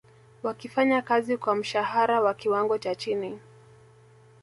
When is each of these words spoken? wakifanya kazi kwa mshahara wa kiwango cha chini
wakifanya 0.43 1.01
kazi 1.01 1.37
kwa 1.37 1.55
mshahara 1.55 2.21
wa 2.21 2.33
kiwango 2.33 2.77
cha 2.77 2.95
chini 2.95 3.39